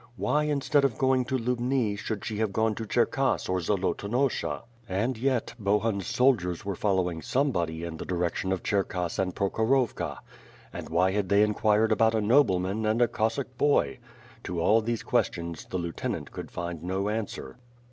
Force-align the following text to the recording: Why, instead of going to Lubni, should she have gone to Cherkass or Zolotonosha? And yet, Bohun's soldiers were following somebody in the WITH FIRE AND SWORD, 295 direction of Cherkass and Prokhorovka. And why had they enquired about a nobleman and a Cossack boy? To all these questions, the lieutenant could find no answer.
Why, 0.17 0.45
instead 0.45 0.83
of 0.83 0.97
going 0.97 1.25
to 1.25 1.37
Lubni, 1.37 1.95
should 1.95 2.25
she 2.25 2.37
have 2.37 2.51
gone 2.51 2.73
to 2.73 2.87
Cherkass 2.87 3.47
or 3.47 3.59
Zolotonosha? 3.59 4.63
And 4.89 5.15
yet, 5.15 5.53
Bohun's 5.59 6.07
soldiers 6.07 6.65
were 6.65 6.73
following 6.73 7.21
somebody 7.21 7.83
in 7.83 7.97
the 7.97 8.03
WITH 8.05 8.09
FIRE 8.09 8.23
AND 8.23 8.37
SWORD, 8.57 8.63
295 8.63 8.65
direction 8.65 8.79
of 8.79 8.87
Cherkass 8.87 9.19
and 9.19 9.35
Prokhorovka. 9.35 10.17
And 10.73 10.89
why 10.89 11.11
had 11.11 11.29
they 11.29 11.43
enquired 11.43 11.91
about 11.91 12.15
a 12.15 12.19
nobleman 12.21 12.83
and 12.87 12.99
a 12.99 13.07
Cossack 13.07 13.59
boy? 13.59 13.99
To 14.45 14.59
all 14.59 14.81
these 14.81 15.03
questions, 15.03 15.65
the 15.65 15.77
lieutenant 15.77 16.31
could 16.31 16.49
find 16.49 16.81
no 16.81 17.07
answer. 17.07 17.57